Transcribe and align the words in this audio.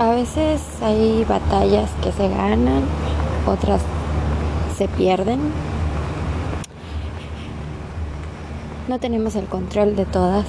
A 0.00 0.12
veces 0.12 0.62
hay 0.80 1.26
batallas 1.28 1.90
que 2.02 2.10
se 2.10 2.26
ganan, 2.30 2.84
otras 3.46 3.82
se 4.78 4.88
pierden. 4.88 5.40
No 8.88 8.98
tenemos 8.98 9.36
el 9.36 9.44
control 9.44 9.96
de 9.96 10.06
todas. 10.06 10.46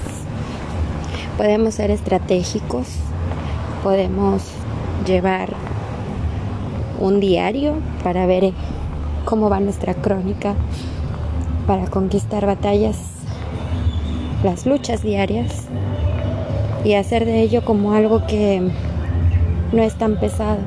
Podemos 1.36 1.74
ser 1.74 1.90
estratégicos, 1.90 2.86
podemos 3.82 4.42
llevar 5.06 5.50
un 6.98 7.20
diario 7.20 7.74
para 8.02 8.24
ver 8.24 8.54
cómo 9.26 9.50
va 9.50 9.60
nuestra 9.60 9.92
crónica, 9.92 10.54
para 11.66 11.88
conquistar 11.88 12.46
batallas, 12.46 12.96
las 14.42 14.64
luchas 14.64 15.02
diarias 15.02 15.66
y 16.86 16.94
hacer 16.94 17.26
de 17.26 17.42
ello 17.42 17.62
como 17.66 17.92
algo 17.92 18.26
que 18.26 18.72
no 19.72 19.82
es 19.82 19.96
tan 19.96 20.18
pesado. 20.20 20.58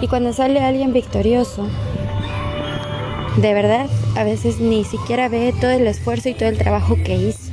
Y 0.00 0.08
cuando 0.08 0.32
sale 0.32 0.60
alguien 0.60 0.92
victorioso, 0.92 1.66
de 3.36 3.54
verdad, 3.54 3.86
a 4.16 4.24
veces 4.24 4.60
ni 4.60 4.84
siquiera 4.84 5.28
ve 5.28 5.54
todo 5.60 5.70
el 5.70 5.86
esfuerzo 5.86 6.28
y 6.28 6.34
todo 6.34 6.48
el 6.48 6.58
trabajo 6.58 6.96
que 7.04 7.16
hizo. 7.16 7.52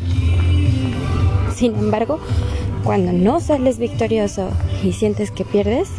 Sin 1.56 1.76
embargo, 1.76 2.20
cuando 2.84 3.12
no 3.12 3.40
sales 3.40 3.80
victorioso 3.80 4.50
y 4.84 4.94
sientes 4.94 5.32
que 5.32 5.46
pierdes, 5.46 5.90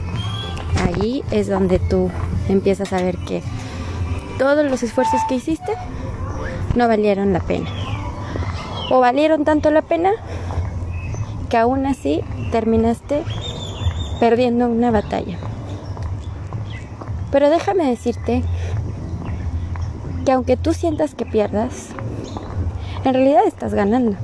allí 0.83 1.23
es 1.31 1.49
donde 1.49 1.79
tú 1.79 2.11
empiezas 2.49 2.93
a 2.93 3.03
ver 3.03 3.17
que 3.19 3.43
todos 4.39 4.65
los 4.65 4.83
esfuerzos 4.83 5.21
que 5.29 5.37
hiciste 5.37 5.73
no 6.75 6.89
valieron 6.89 7.33
la 7.33 7.41
pena. 7.41 7.71
O 8.91 9.01
valieron 9.01 9.45
tanto 9.45 9.71
la 9.71 9.83
pena 9.83 10.13
que 11.49 11.57
aún 11.57 11.87
así 11.87 12.21
terminaste 12.51 13.23
perdiendo 14.21 14.67
una 14.67 14.91
batalla. 14.91 15.39
Pero 17.31 17.51
déjame 17.51 17.89
decirte 17.89 18.43
que 20.25 20.33
aunque 20.33 20.57
tú 20.57 20.73
sientas 20.73 21.15
que 21.15 21.27
pierdas, 21.27 21.89
en 23.05 23.15
realidad 23.15 23.43
estás 23.47 23.75
ganando. 23.75 24.17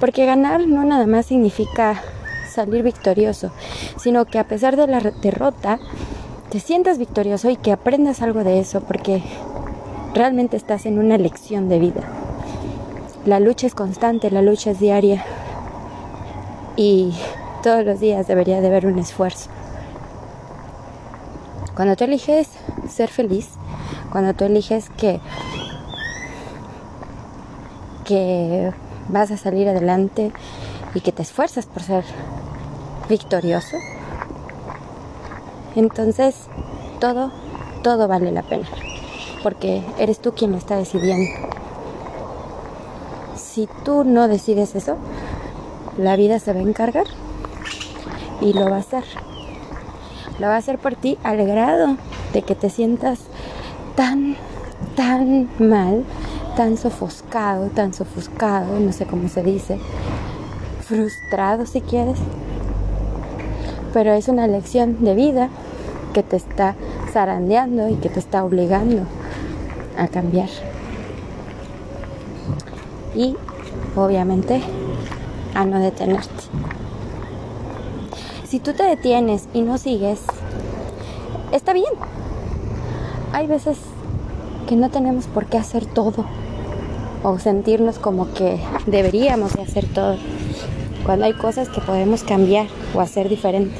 Porque 0.00 0.26
ganar 0.26 0.66
no 0.66 0.84
nada 0.84 1.06
más 1.06 1.26
significa 1.26 2.02
salir 2.50 2.82
victorioso, 2.82 3.50
sino 3.96 4.24
que 4.24 4.38
a 4.38 4.44
pesar 4.44 4.76
de 4.76 4.86
la 4.86 5.00
derrota, 5.00 5.78
te 6.50 6.60
sientas 6.60 6.98
victorioso 6.98 7.50
y 7.50 7.56
que 7.56 7.72
aprendas 7.72 8.22
algo 8.22 8.44
de 8.44 8.60
eso, 8.60 8.80
porque 8.80 9.22
realmente 10.14 10.56
estás 10.56 10.86
en 10.86 10.98
una 10.98 11.18
lección 11.18 11.68
de 11.68 11.78
vida. 11.78 12.02
La 13.24 13.40
lucha 13.40 13.66
es 13.66 13.74
constante, 13.74 14.30
la 14.30 14.42
lucha 14.42 14.70
es 14.70 14.80
diaria 14.80 15.24
y 16.76 17.14
todos 17.66 17.84
los 17.84 17.98
días 17.98 18.28
debería 18.28 18.60
de 18.60 18.68
haber 18.68 18.86
un 18.86 18.96
esfuerzo. 18.96 19.50
Cuando 21.74 21.96
tú 21.96 22.04
eliges 22.04 22.48
ser 22.88 23.08
feliz, 23.08 23.48
cuando 24.12 24.34
tú 24.34 24.44
eliges 24.44 24.88
que 24.90 25.18
que 28.04 28.72
vas 29.08 29.32
a 29.32 29.36
salir 29.36 29.68
adelante 29.68 30.30
y 30.94 31.00
que 31.00 31.10
te 31.10 31.22
esfuerzas 31.22 31.66
por 31.66 31.82
ser 31.82 32.04
victorioso, 33.08 33.76
entonces 35.74 36.36
todo, 37.00 37.32
todo 37.82 38.06
vale 38.06 38.30
la 38.30 38.42
pena, 38.42 38.68
porque 39.42 39.82
eres 39.98 40.20
tú 40.20 40.34
quien 40.34 40.52
lo 40.52 40.58
está 40.58 40.76
decidiendo. 40.76 41.32
Si 43.34 43.68
tú 43.84 44.04
no 44.04 44.28
decides 44.28 44.76
eso, 44.76 44.96
la 45.98 46.14
vida 46.14 46.38
se 46.38 46.52
va 46.52 46.60
a 46.60 46.62
encargar 46.62 47.06
y 48.40 48.52
lo 48.52 48.70
va 48.70 48.76
a 48.76 48.80
hacer. 48.80 49.04
Lo 50.38 50.48
va 50.48 50.54
a 50.54 50.58
hacer 50.58 50.78
por 50.78 50.94
ti 50.94 51.18
al 51.22 51.44
grado 51.46 51.96
de 52.32 52.42
que 52.42 52.54
te 52.54 52.70
sientas 52.70 53.20
tan, 53.96 54.36
tan 54.94 55.48
mal 55.58 56.04
tan 56.56 56.78
sofuscado, 56.78 57.68
tan 57.68 57.92
sofuscado, 57.92 58.80
no 58.80 58.90
sé 58.90 59.04
cómo 59.04 59.28
se 59.28 59.42
dice, 59.42 59.78
frustrado 60.80 61.66
si 61.66 61.82
quieres. 61.82 62.18
Pero 63.92 64.14
es 64.14 64.28
una 64.28 64.48
lección 64.48 65.04
de 65.04 65.14
vida 65.14 65.50
que 66.14 66.22
te 66.22 66.36
está 66.36 66.74
zarandeando 67.12 67.90
y 67.90 67.96
que 67.96 68.08
te 68.08 68.18
está 68.18 68.42
obligando 68.42 69.02
a 69.98 70.08
cambiar. 70.08 70.48
Y 73.14 73.36
obviamente 73.94 74.62
a 75.54 75.64
no 75.66 75.78
detenerte. 75.78 76.44
Si 78.56 78.60
tú 78.60 78.72
te 78.72 78.84
detienes 78.84 79.50
y 79.52 79.60
no 79.60 79.76
sigues, 79.76 80.18
está 81.52 81.74
bien. 81.74 81.92
Hay 83.34 83.46
veces 83.46 83.76
que 84.66 84.76
no 84.76 84.88
tenemos 84.88 85.26
por 85.26 85.44
qué 85.44 85.58
hacer 85.58 85.84
todo 85.84 86.24
o 87.22 87.38
sentirnos 87.38 87.98
como 87.98 88.32
que 88.32 88.58
deberíamos 88.86 89.52
de 89.52 89.60
hacer 89.60 89.84
todo, 89.92 90.16
cuando 91.04 91.26
hay 91.26 91.34
cosas 91.34 91.68
que 91.68 91.82
podemos 91.82 92.24
cambiar 92.24 92.68
o 92.94 93.02
hacer 93.02 93.28
diferente. 93.28 93.76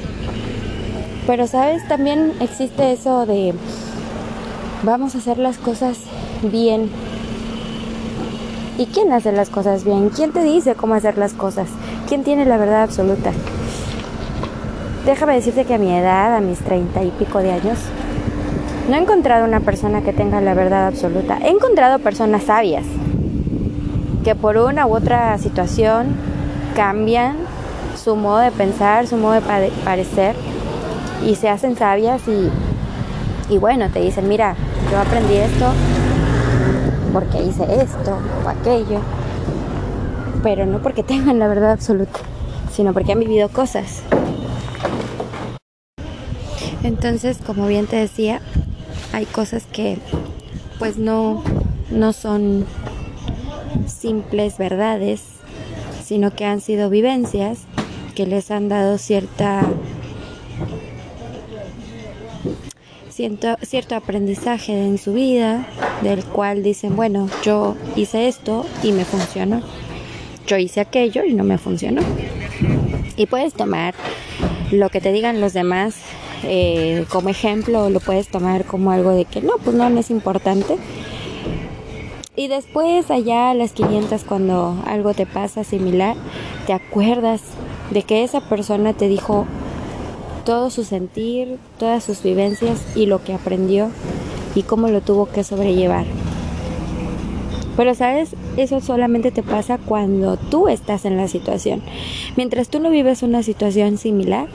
Pero 1.25 1.47
sabes, 1.47 1.87
también 1.87 2.33
existe 2.39 2.91
eso 2.91 3.25
de 3.25 3.55
vamos 4.83 5.15
a 5.15 5.17
hacer 5.17 5.39
las 5.39 5.57
cosas 5.57 5.97
bien. 6.43 6.91
¿Y 8.77 8.85
quién 8.85 9.11
hace 9.11 9.31
las 9.31 9.49
cosas 9.49 9.83
bien? 9.83 10.09
¿Quién 10.09 10.33
te 10.33 10.43
dice 10.43 10.75
cómo 10.75 10.93
hacer 10.93 11.17
las 11.17 11.33
cosas? 11.33 11.67
¿Quién 12.07 12.23
tiene 12.23 12.45
la 12.45 12.57
verdad 12.57 12.83
absoluta? 12.83 13.31
Déjame 15.07 15.35
decirte 15.35 15.63
que 15.63 15.73
a 15.73 15.77
mi 15.77 15.89
edad, 15.95 16.35
a 16.35 16.41
mis 16.41 16.59
treinta 16.59 17.01
y 17.01 17.11
pico 17.11 17.39
de 17.39 17.53
años, 17.53 17.79
no 18.89 18.95
he 18.97 18.99
encontrado 18.99 19.45
una 19.45 19.61
persona 19.61 20.01
que 20.01 20.11
tenga 20.11 20.41
la 20.41 20.53
verdad 20.53 20.85
absoluta. 20.85 21.37
He 21.41 21.47
encontrado 21.47 21.99
personas 21.99 22.43
sabias, 22.43 22.83
que 24.25 24.35
por 24.35 24.57
una 24.57 24.85
u 24.85 24.93
otra 24.93 25.37
situación 25.37 26.07
cambian 26.75 27.37
su 27.95 28.17
modo 28.17 28.39
de 28.39 28.51
pensar, 28.51 29.07
su 29.07 29.15
modo 29.15 29.31
de 29.31 29.71
parecer 29.85 30.35
y 31.25 31.35
se 31.35 31.47
hacen 31.47 31.77
sabias 31.77 32.27
y, 32.27 32.51
y 33.49 33.57
bueno, 33.59 33.89
te 33.89 34.01
dicen, 34.01 34.27
mira, 34.27 34.55
yo 34.91 34.99
aprendí 34.99 35.35
esto 35.35 35.71
porque 37.13 37.43
hice 37.43 37.63
esto 37.81 38.17
o 38.45 38.49
aquello, 38.49 38.99
pero 40.43 40.65
no 40.65 40.79
porque 40.79 41.01
tengan 41.01 41.39
la 41.39 41.47
verdad 41.47 41.71
absoluta, 41.71 42.19
sino 42.73 42.91
porque 42.91 43.13
han 43.13 43.21
vivido 43.21 43.47
cosas. 43.47 44.03
Entonces, 46.83 47.37
como 47.45 47.67
bien 47.67 47.87
te 47.87 47.95
decía, 47.95 48.41
hay 49.13 49.25
cosas 49.25 49.65
que 49.71 49.97
pues 50.79 50.97
no, 50.97 51.43
no 51.89 52.13
son 52.13 52.65
simples 53.87 54.57
verdades, 54.57 55.21
sino 56.03 56.31
que 56.31 56.45
han 56.45 56.61
sido 56.61 56.89
vivencias 56.89 57.59
que 58.15 58.25
les 58.25 58.51
han 58.51 58.69
dado 58.69 58.97
cierta 58.97 59.61
cierto, 63.17 63.57
cierto 63.63 63.95
aprendizaje 63.95 64.73
en 64.73 64.99
su 64.99 65.13
vida, 65.13 65.67
del 66.03 66.23
cual 66.23 66.61
dicen, 66.61 66.95
bueno, 66.95 67.27
yo 67.43 67.75
hice 67.95 68.27
esto 68.27 68.65
y 68.83 68.91
me 68.91 69.05
funcionó. 69.05 69.63
Yo 70.45 70.57
hice 70.57 70.81
aquello 70.81 71.23
y 71.23 71.33
no 71.33 71.43
me 71.43 71.57
funcionó. 71.57 72.01
Y 73.17 73.25
puedes 73.25 73.53
tomar 73.53 73.95
lo 74.71 74.89
que 74.89 75.01
te 75.01 75.11
digan 75.11 75.41
los 75.41 75.53
demás 75.53 75.95
eh, 76.43 77.05
como 77.09 77.29
ejemplo, 77.29 77.89
lo 77.89 77.99
puedes 77.99 78.27
tomar 78.27 78.65
como 78.65 78.91
algo 78.91 79.11
de 79.11 79.25
que 79.25 79.41
no, 79.41 79.53
pues 79.63 79.75
no, 79.75 79.89
no 79.89 79.99
es 79.99 80.09
importante 80.09 80.77
y 82.37 82.47
después 82.49 83.09
allá 83.09 83.49
a 83.49 83.55
las 83.55 83.71
500 83.71 84.23
cuando 84.23 84.77
algo 84.85 85.15
te 85.15 85.25
pasa 85.25 85.63
similar, 85.63 86.15
te 86.67 86.73
acuerdas 86.73 87.41
de 87.89 88.03
que 88.03 88.23
esa 88.23 88.47
persona 88.47 88.93
te 88.93 89.07
dijo 89.07 89.47
todo 90.45 90.69
su 90.69 90.83
sentir, 90.83 91.57
todas 91.79 92.03
sus 92.03 92.21
vivencias 92.21 92.79
y 92.95 93.07
lo 93.07 93.23
que 93.23 93.33
aprendió 93.33 93.89
y 94.53 94.61
cómo 94.61 94.87
lo 94.87 95.01
tuvo 95.01 95.25
que 95.25 95.43
sobrellevar. 95.43 96.05
Pero 97.77 97.95
sabes, 97.95 98.35
eso 98.57 98.81
solamente 98.81 99.31
te 99.31 99.43
pasa 99.43 99.77
cuando 99.77 100.35
tú 100.35 100.67
estás 100.67 101.05
en 101.05 101.15
la 101.15 101.29
situación. 101.29 101.81
Mientras 102.35 102.67
tú 102.67 102.81
no 102.81 102.89
vives 102.89 103.23
una 103.23 103.43
situación 103.43 103.97
similar, 103.97 104.47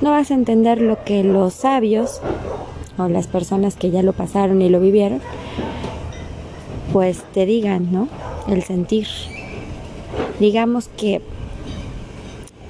no 0.00 0.10
vas 0.10 0.32
a 0.32 0.34
entender 0.34 0.80
lo 0.80 1.04
que 1.04 1.22
los 1.22 1.54
sabios 1.54 2.20
o 2.98 3.06
las 3.08 3.28
personas 3.28 3.76
que 3.76 3.90
ya 3.90 4.02
lo 4.02 4.12
pasaron 4.12 4.60
y 4.62 4.68
lo 4.68 4.80
vivieron 4.80 5.20
pues 6.92 7.22
te 7.32 7.46
digan, 7.46 7.92
¿no? 7.92 8.08
El 8.48 8.62
sentir. 8.62 9.06
Digamos 10.38 10.88
que 10.88 11.20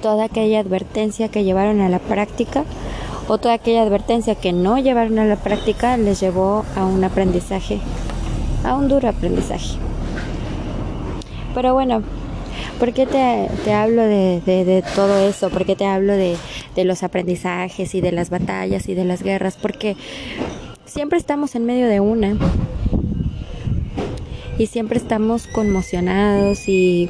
toda 0.01 0.25
aquella 0.25 0.59
advertencia 0.59 1.29
que 1.29 1.43
llevaron 1.43 1.81
a 1.81 1.89
la 1.89 1.99
práctica 1.99 2.63
o 3.27 3.37
toda 3.37 3.55
aquella 3.55 3.83
advertencia 3.83 4.35
que 4.35 4.51
no 4.51 4.77
llevaron 4.77 5.19
a 5.19 5.25
la 5.25 5.37
práctica 5.37 5.97
les 5.97 6.19
llevó 6.19 6.65
a 6.75 6.85
un 6.85 7.03
aprendizaje, 7.03 7.79
a 8.63 8.75
un 8.75 8.87
duro 8.87 9.09
aprendizaje. 9.09 9.77
Pero 11.53 11.73
bueno, 11.73 12.01
¿Por 12.79 12.93
qué 12.93 13.05
te, 13.05 13.47
te 13.63 13.73
hablo 13.73 14.01
de, 14.01 14.41
de, 14.43 14.83
todo 14.95 15.17
eso? 15.19 15.49
¿Por 15.49 15.65
qué 15.65 15.75
te 15.75 15.85
hablo 15.85 16.13
de, 16.13 16.35
de 16.75 16.83
los 16.83 17.03
aprendizajes 17.03 17.93
y 17.93 18.01
de 18.01 18.11
las 18.11 18.29
batallas 18.29 18.89
y 18.89 18.95
de 18.95 19.05
las 19.05 19.23
guerras? 19.23 19.57
Porque 19.61 19.95
siempre 20.85 21.19
estamos 21.19 21.55
en 21.55 21.65
medio 21.65 21.87
de 21.87 21.99
una 21.99 22.37
y 24.57 24.65
siempre 24.67 24.97
estamos 24.97 25.47
conmocionados 25.47 26.67
y, 26.67 27.09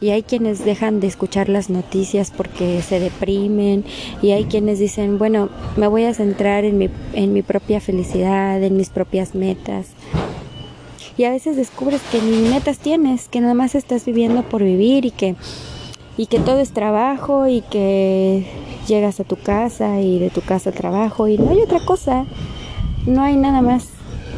y, 0.00 0.10
hay 0.10 0.22
quienes 0.22 0.64
dejan 0.64 1.00
de 1.00 1.08
escuchar 1.08 1.48
las 1.48 1.68
noticias 1.68 2.30
porque 2.30 2.80
se 2.82 3.00
deprimen 3.00 3.84
y 4.22 4.30
hay 4.30 4.44
quienes 4.44 4.78
dicen, 4.78 5.18
bueno, 5.18 5.48
me 5.76 5.86
voy 5.86 6.04
a 6.04 6.14
centrar 6.14 6.64
en 6.64 6.78
mi, 6.78 6.90
en 7.12 7.32
mi 7.32 7.42
propia 7.42 7.80
felicidad, 7.80 8.62
en 8.62 8.76
mis 8.76 8.90
propias 8.90 9.34
metas. 9.34 9.88
Y 11.18 11.24
a 11.24 11.30
veces 11.30 11.56
descubres 11.56 12.00
que 12.12 12.22
ni 12.22 12.48
metas 12.48 12.78
tienes, 12.78 13.26
que 13.28 13.40
nada 13.40 13.52
más 13.52 13.74
estás 13.74 14.04
viviendo 14.04 14.44
por 14.44 14.62
vivir 14.62 15.04
y 15.04 15.10
que, 15.10 15.34
y 16.16 16.26
que 16.26 16.38
todo 16.38 16.60
es 16.60 16.70
trabajo 16.70 17.48
y 17.48 17.60
que 17.60 18.46
llegas 18.86 19.18
a 19.18 19.24
tu 19.24 19.34
casa 19.34 20.00
y 20.00 20.20
de 20.20 20.30
tu 20.30 20.42
casa 20.42 20.70
trabajo 20.70 21.26
y 21.26 21.36
no 21.36 21.50
hay 21.50 21.60
otra 21.60 21.80
cosa, 21.80 22.24
no 23.04 23.24
hay 23.24 23.36
nada 23.36 23.62
más, 23.62 23.88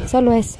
solo 0.09 0.33
eso. 0.33 0.57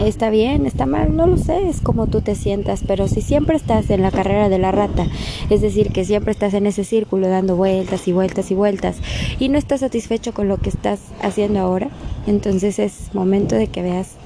Está 0.00 0.30
bien, 0.30 0.64
está 0.64 0.86
mal, 0.86 1.14
no 1.14 1.26
lo 1.26 1.36
sé, 1.36 1.68
es 1.68 1.82
como 1.82 2.06
tú 2.06 2.22
te 2.22 2.34
sientas, 2.34 2.82
pero 2.86 3.06
si 3.06 3.20
siempre 3.20 3.54
estás 3.54 3.90
en 3.90 4.00
la 4.00 4.10
carrera 4.10 4.48
de 4.48 4.58
la 4.58 4.72
rata, 4.72 5.06
es 5.50 5.60
decir, 5.60 5.92
que 5.92 6.06
siempre 6.06 6.32
estás 6.32 6.54
en 6.54 6.66
ese 6.66 6.84
círculo 6.84 7.28
dando 7.28 7.54
vueltas 7.54 8.08
y 8.08 8.12
vueltas 8.12 8.50
y 8.50 8.54
vueltas 8.54 8.96
y 9.38 9.50
no 9.50 9.58
estás 9.58 9.80
satisfecho 9.80 10.32
con 10.32 10.48
lo 10.48 10.56
que 10.56 10.70
estás 10.70 11.00
haciendo 11.20 11.60
ahora, 11.60 11.90
entonces 12.26 12.78
es 12.78 13.14
momento 13.14 13.56
de 13.56 13.66
que 13.66 13.82
veas 13.82 14.16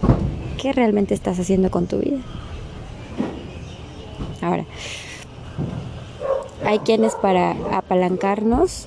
qué 0.63 0.73
realmente 0.73 1.13
estás 1.13 1.41
haciendo 1.41 1.73
con 1.73 1.89
tu 1.89 1.99
vida. 1.99 2.19
Ahora, 4.43 4.67
hay 6.65 6.79
quienes 6.79 7.17
para 7.17 7.57
apalancarnos 7.73 8.87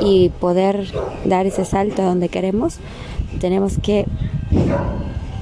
y 0.00 0.28
poder 0.28 0.92
dar 1.24 1.46
ese 1.46 1.64
salto 1.64 2.02
a 2.02 2.04
donde 2.04 2.28
queremos, 2.28 2.78
tenemos 3.40 3.78
que 3.82 4.06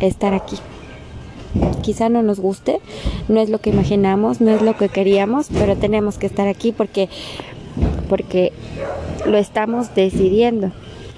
estar 0.00 0.32
aquí. 0.32 0.56
Quizá 1.82 2.08
no 2.08 2.22
nos 2.22 2.40
guste, 2.40 2.80
no 3.28 3.40
es 3.40 3.48
lo 3.48 3.60
que 3.60 3.70
imaginamos, 3.70 4.40
no 4.40 4.50
es 4.50 4.62
lo 4.62 4.76
que 4.76 4.88
queríamos, 4.88 5.48
pero 5.52 5.76
tenemos 5.76 6.18
que 6.18 6.26
estar 6.26 6.46
aquí 6.46 6.72
porque 6.72 7.08
porque 8.08 8.52
lo 9.26 9.38
estamos 9.38 9.94
decidiendo. 9.94 10.72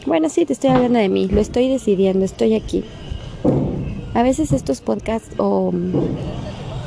Bueno, 0.07 0.29
sí, 0.29 0.45
te 0.45 0.53
estoy 0.53 0.71
hablando 0.71 0.99
de 0.99 1.09
mí, 1.09 1.29
lo 1.29 1.41
estoy 1.41 1.69
decidiendo, 1.69 2.25
estoy 2.25 2.55
aquí. 2.55 2.85
A 4.15 4.23
veces 4.23 4.53
estos 4.53 4.81
podcasts 4.81 5.35
o, 5.39 5.73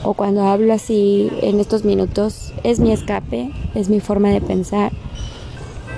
o 0.03 0.13
cuando 0.13 0.41
hablo 0.43 0.73
así 0.73 1.29
en 1.41 1.59
estos 1.59 1.85
minutos 1.85 2.53
es 2.63 2.79
mi 2.79 2.91
escape, 2.91 3.51
es 3.75 3.89
mi 3.89 3.99
forma 3.99 4.29
de 4.29 4.41
pensar. 4.41 4.91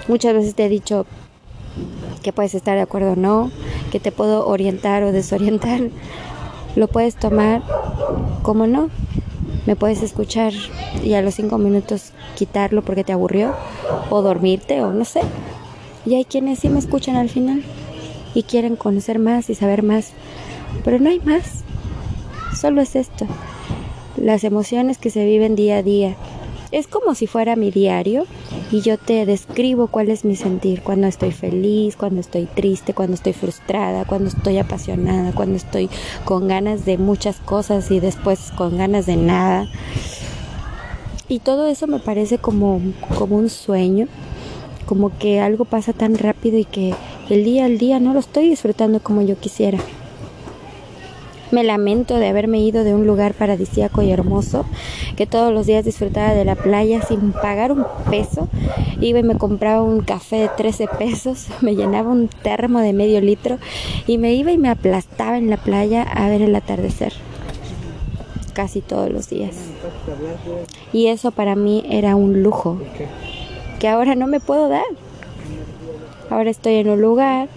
Muchas 0.07 0.33
veces 0.33 0.55
te 0.55 0.65
he 0.65 0.69
dicho 0.69 1.05
que 2.21 2.33
puedes 2.33 2.53
estar 2.55 2.75
de 2.75 2.81
acuerdo 2.81 3.13
o 3.13 3.15
no, 3.15 3.51
que 3.91 3.99
te 3.99 4.11
puedo 4.11 4.47
orientar 4.47 5.03
o 5.03 5.11
desorientar. 5.11 5.81
Lo 6.75 6.87
puedes 6.87 7.15
tomar 7.15 7.63
como 8.41 8.67
no. 8.67 8.89
Me 9.65 9.75
puedes 9.75 10.03
escuchar 10.03 10.53
y 11.03 11.13
a 11.13 11.21
los 11.21 11.35
cinco 11.35 11.57
minutos 11.57 12.11
quitarlo 12.35 12.83
porque 12.83 13.03
te 13.03 13.13
aburrió 13.13 13.55
o 14.09 14.21
dormirte 14.21 14.81
o 14.81 14.91
no 14.91 15.05
sé. 15.05 15.21
Y 16.05 16.15
hay 16.15 16.25
quienes 16.25 16.59
sí 16.59 16.69
me 16.69 16.79
escuchan 16.79 17.15
al 17.15 17.29
final 17.29 17.63
y 18.35 18.43
quieren 18.43 18.75
conocer 18.75 19.17
más 19.17 19.49
y 19.49 19.55
saber 19.55 19.81
más. 19.81 20.11
Pero 20.83 20.99
no 20.99 21.09
hay 21.09 21.19
más. 21.21 21.63
Solo 22.55 22.81
es 22.81 22.95
esto. 22.95 23.25
Las 24.17 24.43
emociones 24.43 24.97
que 24.97 25.09
se 25.09 25.25
viven 25.25 25.55
día 25.55 25.77
a 25.77 25.83
día. 25.83 26.15
Es 26.71 26.87
como 26.87 27.15
si 27.15 27.25
fuera 27.25 27.55
mi 27.55 27.71
diario 27.71 28.25
y 28.71 28.81
yo 28.81 28.97
te 28.97 29.25
describo 29.25 29.87
cuál 29.87 30.09
es 30.09 30.25
mi 30.25 30.35
sentir 30.35 30.81
cuando 30.81 31.07
estoy 31.07 31.31
feliz, 31.31 31.95
cuando 31.95 32.21
estoy 32.21 32.45
triste, 32.45 32.93
cuando 32.93 33.13
estoy 33.13 33.33
frustrada, 33.33 34.05
cuando 34.05 34.29
estoy 34.29 34.57
apasionada, 34.57 35.33
cuando 35.33 35.55
estoy 35.55 35.89
con 36.23 36.47
ganas 36.47 36.85
de 36.85 36.97
muchas 36.97 37.37
cosas 37.37 37.91
y 37.91 37.99
después 37.99 38.51
con 38.57 38.77
ganas 38.77 39.05
de 39.05 39.17
nada. 39.17 39.67
Y 41.27 41.39
todo 41.39 41.67
eso 41.67 41.87
me 41.87 41.99
parece 41.99 42.37
como, 42.37 42.81
como 43.17 43.37
un 43.37 43.49
sueño, 43.49 44.07
como 44.85 45.17
que 45.17 45.39
algo 45.39 45.65
pasa 45.65 45.93
tan 45.93 46.17
rápido 46.17 46.57
y 46.57 46.65
que 46.65 46.93
el 47.29 47.43
día 47.43 47.65
al 47.65 47.77
día 47.77 47.99
no 47.99 48.13
lo 48.13 48.19
estoy 48.19 48.49
disfrutando 48.49 48.99
como 48.99 49.21
yo 49.21 49.37
quisiera. 49.37 49.79
Me 51.55 51.63
lamento 51.63 52.17
de 52.17 52.27
haberme 52.27 52.59
ido 52.59 52.83
de 52.83 52.93
un 52.93 53.07
lugar 53.07 53.33
paradisíaco 53.33 54.01
y 54.01 54.11
hermoso, 54.11 54.65
que 55.15 55.25
todos 55.25 55.53
los 55.53 55.65
días 55.65 55.85
disfrutaba 55.85 56.33
de 56.33 56.43
la 56.43 56.57
playa 56.57 57.01
sin 57.01 57.31
pagar 57.31 57.71
un 57.71 57.85
peso. 58.09 58.49
Iba 58.99 59.19
y 59.19 59.23
me 59.23 59.37
compraba 59.37 59.81
un 59.81 60.01
café 60.01 60.35
de 60.35 60.49
13 60.49 60.89
pesos, 60.99 61.47
me 61.61 61.73
llenaba 61.73 62.09
un 62.09 62.27
termo 62.27 62.81
de 62.81 62.91
medio 62.91 63.21
litro 63.21 63.57
y 64.05 64.17
me 64.17 64.33
iba 64.33 64.51
y 64.51 64.57
me 64.57 64.67
aplastaba 64.67 65.37
en 65.37 65.49
la 65.49 65.55
playa 65.55 66.03
a 66.03 66.27
ver 66.27 66.41
el 66.41 66.53
atardecer 66.53 67.13
casi 68.51 68.81
todos 68.81 69.09
los 69.09 69.29
días. 69.29 69.55
Y 70.91 71.07
eso 71.07 71.31
para 71.31 71.55
mí 71.55 71.85
era 71.89 72.17
un 72.17 72.43
lujo 72.43 72.81
que 73.79 73.87
ahora 73.87 74.15
no 74.15 74.27
me 74.27 74.41
puedo 74.41 74.67
dar. 74.67 74.83
Ahora 76.29 76.49
estoy 76.49 76.73
en 76.75 76.89
un 76.89 76.99
lugar, 76.99 77.47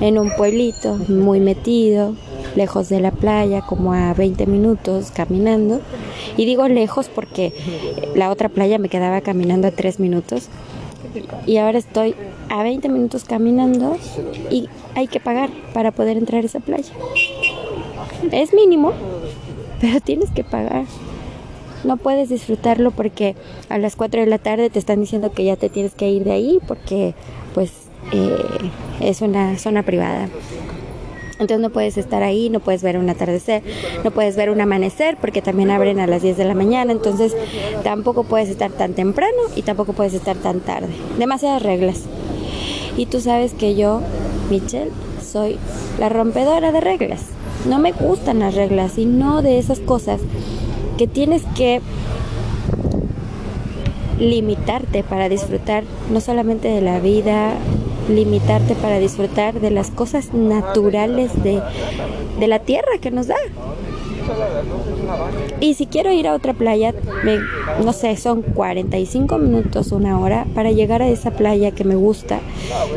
en 0.00 0.20
un 0.20 0.30
pueblito 0.36 0.94
muy 1.08 1.40
metido, 1.40 2.14
lejos 2.56 2.88
de 2.88 3.00
la 3.00 3.10
playa, 3.10 3.62
como 3.62 3.92
a 3.92 4.14
20 4.14 4.46
minutos 4.46 5.10
caminando. 5.10 5.80
Y 6.36 6.44
digo 6.44 6.68
lejos 6.68 7.08
porque 7.08 7.52
la 8.14 8.30
otra 8.30 8.48
playa 8.48 8.78
me 8.78 8.88
quedaba 8.88 9.20
caminando 9.20 9.68
a 9.68 9.70
3 9.70 10.00
minutos. 10.00 10.48
Y 11.46 11.56
ahora 11.56 11.78
estoy 11.78 12.14
a 12.48 12.62
20 12.62 12.88
minutos 12.88 13.24
caminando 13.24 13.96
y 14.50 14.68
hay 14.94 15.06
que 15.06 15.20
pagar 15.20 15.50
para 15.72 15.90
poder 15.92 16.16
entrar 16.16 16.42
a 16.42 16.46
esa 16.46 16.60
playa. 16.60 16.92
Es 18.30 18.52
mínimo, 18.52 18.92
pero 19.80 20.00
tienes 20.00 20.30
que 20.30 20.44
pagar. 20.44 20.84
No 21.84 21.96
puedes 21.96 22.28
disfrutarlo 22.28 22.90
porque 22.90 23.34
a 23.70 23.78
las 23.78 23.96
4 23.96 24.20
de 24.20 24.26
la 24.26 24.38
tarde 24.38 24.68
te 24.68 24.78
están 24.78 25.00
diciendo 25.00 25.32
que 25.32 25.44
ya 25.44 25.56
te 25.56 25.70
tienes 25.70 25.94
que 25.94 26.10
ir 26.10 26.24
de 26.24 26.32
ahí 26.32 26.58
porque 26.68 27.14
pues 27.54 27.72
eh, 28.12 28.36
es 29.00 29.22
una 29.22 29.58
zona 29.58 29.82
privada. 29.82 30.28
Entonces 31.40 31.60
no 31.60 31.70
puedes 31.70 31.96
estar 31.96 32.22
ahí, 32.22 32.50
no 32.50 32.60
puedes 32.60 32.82
ver 32.82 32.98
un 32.98 33.08
atardecer, 33.08 33.62
no 34.04 34.10
puedes 34.10 34.36
ver 34.36 34.50
un 34.50 34.60
amanecer 34.60 35.16
porque 35.18 35.40
también 35.40 35.70
abren 35.70 35.98
a 35.98 36.06
las 36.06 36.20
10 36.20 36.36
de 36.36 36.44
la 36.44 36.54
mañana. 36.54 36.92
Entonces 36.92 37.34
tampoco 37.82 38.24
puedes 38.24 38.50
estar 38.50 38.70
tan 38.70 38.92
temprano 38.92 39.38
y 39.56 39.62
tampoco 39.62 39.94
puedes 39.94 40.12
estar 40.12 40.36
tan 40.36 40.60
tarde. 40.60 40.90
Demasiadas 41.18 41.62
reglas. 41.62 42.02
Y 42.98 43.06
tú 43.06 43.20
sabes 43.20 43.54
que 43.54 43.74
yo, 43.74 44.02
Michelle, 44.50 44.90
soy 45.22 45.56
la 45.98 46.10
rompedora 46.10 46.72
de 46.72 46.80
reglas. 46.80 47.22
No 47.66 47.78
me 47.78 47.92
gustan 47.92 48.40
las 48.40 48.54
reglas 48.54 48.98
y 48.98 49.06
no 49.06 49.40
de 49.40 49.58
esas 49.58 49.80
cosas 49.80 50.20
que 50.98 51.06
tienes 51.06 51.42
que 51.56 51.80
limitarte 54.18 55.02
para 55.02 55.30
disfrutar 55.30 55.84
no 56.12 56.20
solamente 56.20 56.68
de 56.68 56.82
la 56.82 57.00
vida, 57.00 57.54
limitarte 58.14 58.74
para 58.74 58.98
disfrutar 58.98 59.60
de 59.60 59.70
las 59.70 59.90
cosas 59.90 60.32
naturales 60.34 61.30
de, 61.42 61.60
de 62.38 62.48
la 62.48 62.60
tierra 62.60 62.98
que 63.00 63.10
nos 63.10 63.28
da. 63.28 63.36
Y 65.60 65.74
si 65.74 65.86
quiero 65.86 66.12
ir 66.12 66.28
a 66.28 66.34
otra 66.34 66.54
playa, 66.54 66.94
me, 67.24 67.38
no 67.84 67.92
sé, 67.92 68.16
son 68.16 68.42
45 68.42 69.38
minutos, 69.38 69.92
una 69.92 70.18
hora, 70.18 70.46
para 70.54 70.70
llegar 70.70 71.02
a 71.02 71.08
esa 71.08 71.32
playa 71.32 71.72
que 71.72 71.84
me 71.84 71.96
gusta, 71.96 72.40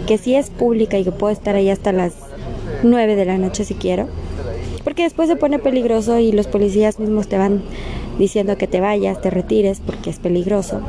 que 0.07 0.17
sí 0.17 0.35
es 0.35 0.49
pública 0.49 0.97
y 0.97 1.03
que 1.03 1.11
puedo 1.11 1.33
estar 1.33 1.55
ahí 1.55 1.69
hasta 1.69 1.91
las 1.91 2.13
9 2.83 3.15
de 3.15 3.25
la 3.25 3.37
noche 3.37 3.65
si 3.65 3.73
quiero. 3.73 4.07
Porque 4.83 5.03
después 5.03 5.29
se 5.29 5.35
pone 5.35 5.59
peligroso 5.59 6.19
y 6.19 6.31
los 6.31 6.47
policías 6.47 6.99
mismos 6.99 7.27
te 7.27 7.37
van 7.37 7.63
diciendo 8.19 8.57
que 8.57 8.67
te 8.67 8.79
vayas, 8.79 9.21
te 9.21 9.29
retires 9.29 9.81
porque 9.83 10.09
es 10.09 10.19
peligroso 10.19 10.81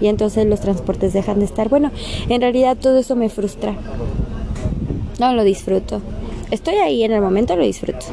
y 0.00 0.08
entonces 0.08 0.46
los 0.46 0.60
transportes 0.60 1.12
dejan 1.12 1.38
de 1.38 1.44
estar. 1.44 1.68
Bueno, 1.68 1.90
en 2.28 2.40
realidad 2.40 2.76
todo 2.76 2.98
eso 2.98 3.16
me 3.16 3.28
frustra. 3.28 3.74
No 5.18 5.32
lo 5.34 5.44
disfruto. 5.44 6.00
Estoy 6.50 6.76
ahí 6.76 7.02
en 7.02 7.12
el 7.12 7.20
momento, 7.20 7.56
lo 7.56 7.64
disfruto. 7.64 8.06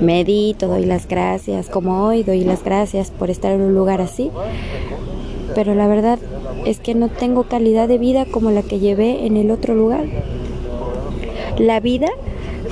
Medito, 0.00 0.68
doy 0.68 0.84
las 0.84 1.08
gracias, 1.08 1.68
como 1.68 2.04
hoy 2.04 2.22
doy 2.22 2.44
las 2.44 2.62
gracias 2.62 3.10
por 3.10 3.30
estar 3.30 3.52
en 3.52 3.62
un 3.62 3.74
lugar 3.74 4.00
así. 4.00 4.30
Pero 5.54 5.74
la 5.74 5.88
verdad 5.88 6.18
es 6.66 6.78
que 6.78 6.94
no 6.94 7.08
tengo 7.08 7.44
calidad 7.44 7.88
de 7.88 7.98
vida 7.98 8.26
como 8.26 8.50
la 8.50 8.62
que 8.62 8.78
llevé 8.78 9.26
en 9.26 9.36
el 9.36 9.50
otro 9.50 9.74
lugar. 9.74 10.04
La 11.58 11.80
vida 11.80 12.08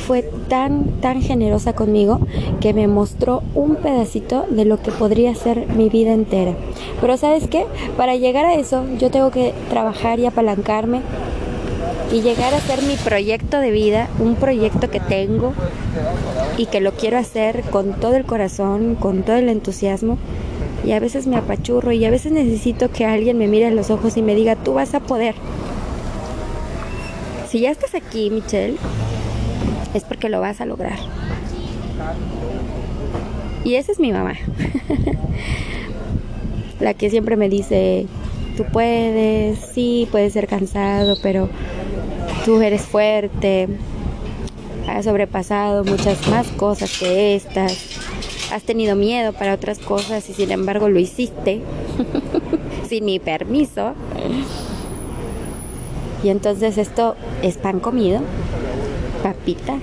fue 0.07 0.23
tan, 0.49 1.01
tan 1.01 1.21
generosa 1.21 1.73
conmigo 1.73 2.21
que 2.61 2.73
me 2.73 2.87
mostró 2.87 3.43
un 3.55 3.77
pedacito 3.77 4.47
de 4.49 4.65
lo 4.65 4.81
que 4.81 4.93
podría 4.93 5.35
ser 5.35 5.67
mi 5.67 5.89
vida 5.89 6.13
entera. 6.13 6.53
Pero 7.01 7.17
sabes 7.17 7.49
qué, 7.49 7.67
para 7.97 8.15
llegar 8.17 8.45
a 8.45 8.55
eso 8.55 8.85
yo 8.99 9.11
tengo 9.11 9.31
que 9.31 9.53
trabajar 9.69 10.21
y 10.21 10.27
apalancarme 10.27 11.01
y 12.13 12.23
llegar 12.23 12.55
a 12.55 12.61
ser 12.61 12.83
mi 12.83 12.95
proyecto 12.95 13.59
de 13.59 13.71
vida, 13.73 14.09
un 14.21 14.37
proyecto 14.37 14.91
que 14.91 15.01
tengo 15.01 15.53
y 16.57 16.67
que 16.67 16.81
lo 16.81 16.93
quiero 16.93 17.19
hacer 17.19 17.63
con 17.63 17.95
todo 17.95 18.15
el 18.15 18.25
corazón, 18.25 18.95
con 18.95 19.23
todo 19.23 19.37
el 19.37 19.49
entusiasmo. 19.49 20.19
Y 20.85 20.93
a 20.93 21.01
veces 21.01 21.27
me 21.27 21.37
apachurro 21.37 21.91
y 21.91 22.05
a 22.05 22.11
veces 22.11 22.31
necesito 22.31 22.91
que 22.93 23.05
alguien 23.05 23.39
me 23.39 23.49
mire 23.49 23.67
en 23.67 23.75
los 23.75 23.91
ojos 23.91 24.17
y 24.17 24.23
me 24.23 24.37
diga, 24.37 24.55
tú 24.55 24.75
vas 24.75 24.95
a 24.95 25.01
poder. 25.01 25.35
Si 27.49 27.61
ya 27.61 27.71
estás 27.71 27.95
aquí, 27.95 28.31
Michelle, 28.31 28.77
es 29.97 30.05
porque 30.05 30.29
lo 30.29 30.41
vas 30.41 30.61
a 30.61 30.67
lograr. 30.67 30.99
Y 33.65 33.75
esa 33.75 33.93
es 33.93 33.99
mi 33.99 34.13
mamá. 34.13 34.35
La 36.81 36.95
que 36.95 37.11
siempre 37.11 37.37
me 37.37 37.49
dice, 37.49 38.07
tú 38.57 38.65
puedes, 38.73 39.59
sí, 39.59 40.07
puedes 40.11 40.33
ser 40.35 40.47
cansado, 40.47 41.17
pero 41.23 41.49
tú 42.45 42.61
eres 42.61 42.83
fuerte, 42.83 43.69
has 44.87 45.05
sobrepasado 45.05 45.85
muchas 45.85 46.29
más 46.29 46.47
cosas 46.49 46.99
que 46.99 47.35
estas, 47.35 47.99
has 48.53 48.63
tenido 48.63 48.95
miedo 48.95 49.33
para 49.33 49.55
otras 49.55 49.79
cosas 49.79 50.29
y 50.29 50.35
sin 50.35 50.53
embargo 50.53 50.89
lo 50.89 51.01
hiciste 51.01 51.63
sin 52.89 53.05
mi 53.05 53.19
permiso. 53.19 53.95
Y 56.23 56.29
entonces 56.29 56.79
esto 56.79 57.15
es 57.43 57.57
pan 57.57 57.81
comido, 57.81 58.21
papita. 59.23 59.79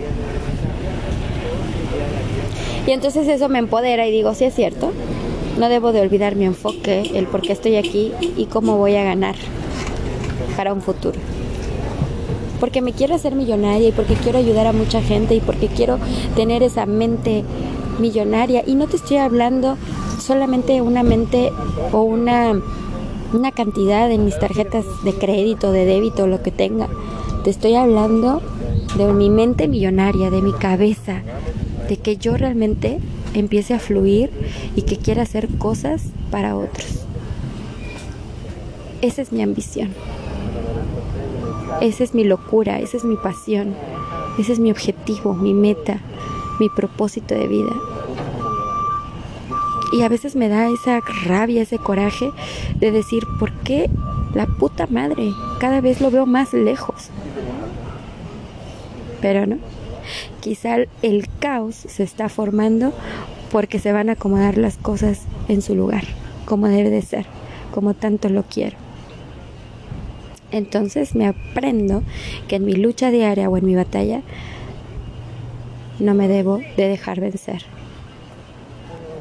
Y 2.85 2.91
entonces 2.91 3.27
eso 3.27 3.47
me 3.49 3.59
empodera 3.59 4.05
y 4.07 4.11
digo, 4.11 4.33
sí 4.33 4.45
es 4.45 4.53
cierto, 4.53 4.91
no 5.57 5.69
debo 5.69 5.91
de 5.91 6.01
olvidar 6.01 6.35
mi 6.35 6.45
enfoque, 6.45 7.11
el 7.13 7.27
por 7.27 7.41
qué 7.41 7.53
estoy 7.53 7.77
aquí 7.77 8.11
y 8.35 8.45
cómo 8.45 8.77
voy 8.77 8.95
a 8.95 9.03
ganar 9.03 9.35
para 10.57 10.73
un 10.73 10.81
futuro. 10.81 11.19
Porque 12.59 12.81
me 12.81 12.93
quiero 12.93 13.15
hacer 13.15 13.35
millonaria 13.35 13.89
y 13.89 13.91
porque 13.91 14.15
quiero 14.15 14.39
ayudar 14.39 14.67
a 14.67 14.73
mucha 14.73 15.01
gente 15.01 15.35
y 15.35 15.41
porque 15.41 15.67
quiero 15.67 15.97
tener 16.35 16.63
esa 16.63 16.85
mente 16.85 17.43
millonaria. 17.99 18.63
Y 18.65 18.75
no 18.75 18.87
te 18.87 18.95
estoy 18.95 19.17
hablando 19.17 19.77
solamente 20.19 20.81
una 20.81 21.03
mente 21.03 21.51
o 21.91 22.01
una, 22.01 22.53
una 23.33 23.51
cantidad 23.51 24.09
en 24.11 24.25
mis 24.25 24.39
tarjetas 24.39 24.85
de 25.03 25.13
crédito, 25.13 25.71
de 25.71 25.85
débito, 25.85 26.25
lo 26.27 26.41
que 26.41 26.51
tenga. 26.51 26.87
Te 27.43 27.49
estoy 27.49 27.75
hablando 27.75 28.41
de 28.97 29.11
mi 29.11 29.29
mente 29.29 29.67
millonaria, 29.67 30.29
de 30.29 30.41
mi 30.41 30.53
cabeza, 30.53 31.21
de 31.89 31.97
que 31.97 32.17
yo 32.17 32.37
realmente 32.37 32.99
empiece 33.33 33.73
a 33.73 33.79
fluir 33.79 34.29
y 34.75 34.83
que 34.83 34.97
quiera 34.97 35.23
hacer 35.23 35.47
cosas 35.57 36.03
para 36.29 36.55
otros. 36.55 37.05
Esa 39.01 39.21
es 39.21 39.31
mi 39.31 39.41
ambición. 39.41 39.89
Esa 41.81 42.03
es 42.03 42.13
mi 42.13 42.23
locura, 42.23 42.79
esa 42.79 42.97
es 42.97 43.03
mi 43.03 43.15
pasión, 43.15 43.73
ese 44.37 44.53
es 44.53 44.59
mi 44.59 44.71
objetivo, 44.71 45.33
mi 45.33 45.53
meta, 45.53 45.99
mi 46.59 46.69
propósito 46.69 47.33
de 47.33 47.47
vida. 47.47 47.73
Y 49.91 50.01
a 50.01 50.09
veces 50.09 50.35
me 50.35 50.49
da 50.49 50.69
esa 50.69 51.01
rabia, 51.25 51.63
ese 51.63 51.79
coraje 51.79 52.31
de 52.79 52.91
decir, 52.91 53.23
¿por 53.39 53.51
qué 53.51 53.89
la 54.33 54.45
puta 54.45 54.87
madre? 54.87 55.31
Cada 55.59 55.81
vez 55.81 55.99
lo 55.99 56.09
veo 56.09 56.25
más 56.25 56.53
lejos. 56.53 57.09
Pero 59.23 59.47
no. 59.47 59.57
Quizá 60.41 60.75
el 61.01 61.27
caos 61.39 61.75
se 61.75 62.03
está 62.03 62.27
formando 62.27 62.91
porque 63.53 63.79
se 63.79 63.93
van 63.93 64.09
a 64.09 64.13
acomodar 64.13 64.57
las 64.57 64.75
cosas 64.75 65.21
en 65.47 65.61
su 65.61 65.75
lugar, 65.75 66.03
como 66.45 66.67
debe 66.67 66.89
de 66.89 67.01
ser, 67.01 67.25
como 67.73 67.93
tanto 67.93 68.27
lo 68.27 68.43
quiero. 68.43 68.75
Entonces 70.51 71.15
me 71.15 71.25
aprendo 71.25 72.03
que 72.49 72.57
en 72.57 72.65
mi 72.65 72.73
lucha 72.73 73.11
diaria 73.11 73.49
o 73.49 73.55
en 73.55 73.65
mi 73.65 73.75
batalla 73.75 74.21
no 75.99 76.13
me 76.13 76.27
debo 76.27 76.57
de 76.57 76.89
dejar 76.89 77.21
vencer. 77.21 77.63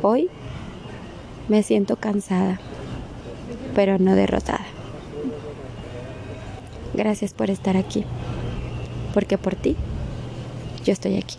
Hoy 0.03 0.31
me 1.49 1.63
siento 1.63 1.95
cansada, 1.95 2.59
pero 3.77 4.01
no 4.01 4.17
derrotada. 4.17 4.67
Gracias 6.93 7.33
por 7.33 7.51
estar 7.51 7.77
aquí, 7.77 8.05
porque 9.15 9.39
por 9.39 9.55
ti 9.55 9.77
yo 10.85 10.93
estoy 10.93 11.17
aquí. 11.17 11.37